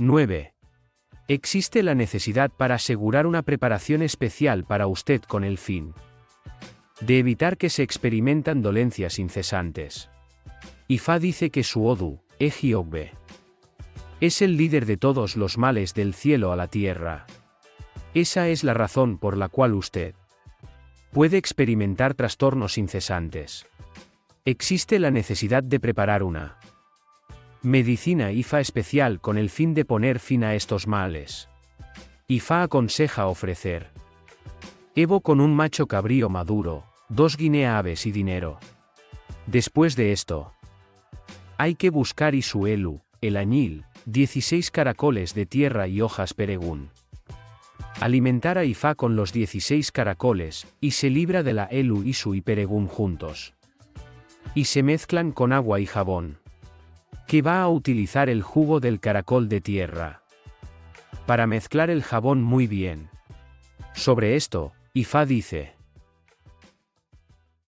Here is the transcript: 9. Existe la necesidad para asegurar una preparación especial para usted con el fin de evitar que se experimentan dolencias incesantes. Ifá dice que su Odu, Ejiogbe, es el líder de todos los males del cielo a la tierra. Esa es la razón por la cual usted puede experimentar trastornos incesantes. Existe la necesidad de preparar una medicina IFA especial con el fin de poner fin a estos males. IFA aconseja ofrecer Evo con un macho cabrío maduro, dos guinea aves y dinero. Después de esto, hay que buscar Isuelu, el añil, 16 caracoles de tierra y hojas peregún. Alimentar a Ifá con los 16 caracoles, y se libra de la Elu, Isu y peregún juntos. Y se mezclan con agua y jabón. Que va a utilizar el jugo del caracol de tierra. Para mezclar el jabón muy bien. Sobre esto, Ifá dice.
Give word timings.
9. 0.00 0.54
Existe 1.26 1.82
la 1.82 1.96
necesidad 1.96 2.52
para 2.52 2.76
asegurar 2.76 3.26
una 3.26 3.42
preparación 3.42 4.02
especial 4.02 4.64
para 4.64 4.86
usted 4.86 5.20
con 5.22 5.42
el 5.42 5.58
fin 5.58 5.92
de 7.00 7.18
evitar 7.18 7.56
que 7.56 7.68
se 7.68 7.82
experimentan 7.82 8.62
dolencias 8.62 9.18
incesantes. 9.18 10.08
Ifá 10.86 11.18
dice 11.18 11.50
que 11.50 11.64
su 11.64 11.84
Odu, 11.84 12.20
Ejiogbe, 12.38 13.12
es 14.20 14.40
el 14.40 14.56
líder 14.56 14.86
de 14.86 14.96
todos 14.96 15.36
los 15.36 15.58
males 15.58 15.94
del 15.94 16.14
cielo 16.14 16.52
a 16.52 16.56
la 16.56 16.68
tierra. 16.68 17.26
Esa 18.14 18.48
es 18.48 18.62
la 18.62 18.74
razón 18.74 19.18
por 19.18 19.36
la 19.36 19.48
cual 19.48 19.74
usted 19.74 20.14
puede 21.12 21.38
experimentar 21.38 22.14
trastornos 22.14 22.78
incesantes. 22.78 23.66
Existe 24.44 25.00
la 25.00 25.10
necesidad 25.10 25.64
de 25.64 25.80
preparar 25.80 26.22
una 26.22 26.58
medicina 27.68 28.32
IFA 28.32 28.60
especial 28.60 29.20
con 29.20 29.36
el 29.36 29.50
fin 29.50 29.74
de 29.74 29.84
poner 29.84 30.20
fin 30.20 30.42
a 30.42 30.54
estos 30.54 30.86
males. 30.86 31.50
IFA 32.26 32.62
aconseja 32.62 33.26
ofrecer 33.26 33.90
Evo 34.94 35.20
con 35.20 35.40
un 35.40 35.54
macho 35.54 35.86
cabrío 35.86 36.30
maduro, 36.30 36.84
dos 37.10 37.36
guinea 37.36 37.78
aves 37.78 38.06
y 38.06 38.10
dinero. 38.10 38.58
Después 39.46 39.96
de 39.96 40.12
esto, 40.12 40.54
hay 41.58 41.74
que 41.74 41.90
buscar 41.90 42.34
Isuelu, 42.34 43.02
el 43.20 43.36
añil, 43.36 43.84
16 44.06 44.70
caracoles 44.70 45.34
de 45.34 45.44
tierra 45.44 45.88
y 45.88 46.00
hojas 46.00 46.32
peregún. 46.32 46.88
Alimentar 48.00 48.56
a 48.56 48.64
Ifá 48.64 48.94
con 48.94 49.14
los 49.14 49.32
16 49.32 49.92
caracoles, 49.92 50.66
y 50.80 50.92
se 50.92 51.10
libra 51.10 51.42
de 51.42 51.52
la 51.52 51.64
Elu, 51.64 52.02
Isu 52.02 52.34
y 52.34 52.40
peregún 52.40 52.86
juntos. 52.86 53.54
Y 54.54 54.64
se 54.64 54.82
mezclan 54.82 55.32
con 55.32 55.52
agua 55.52 55.80
y 55.80 55.86
jabón. 55.86 56.38
Que 57.28 57.42
va 57.42 57.62
a 57.62 57.68
utilizar 57.68 58.28
el 58.28 58.42
jugo 58.42 58.80
del 58.80 58.98
caracol 58.98 59.48
de 59.48 59.60
tierra. 59.60 60.22
Para 61.26 61.46
mezclar 61.46 61.90
el 61.90 62.02
jabón 62.02 62.42
muy 62.42 62.66
bien. 62.66 63.10
Sobre 63.94 64.34
esto, 64.34 64.72
Ifá 64.94 65.26
dice. 65.26 65.77